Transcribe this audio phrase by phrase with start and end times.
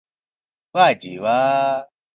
[0.75, 1.75] واہ جی واہ